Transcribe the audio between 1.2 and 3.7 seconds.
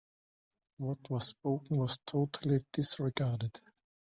spoken was totally disregarded.